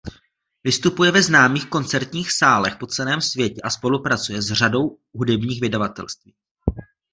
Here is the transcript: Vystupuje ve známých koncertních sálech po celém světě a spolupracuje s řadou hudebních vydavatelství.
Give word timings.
Vystupuje 0.63 1.11
ve 1.11 1.23
známých 1.23 1.65
koncertních 1.65 2.31
sálech 2.31 2.75
po 2.75 2.87
celém 2.87 3.21
světě 3.21 3.61
a 3.61 3.69
spolupracuje 3.69 4.41
s 4.41 4.47
řadou 4.51 4.97
hudebních 5.17 5.61
vydavatelství. 5.61 6.33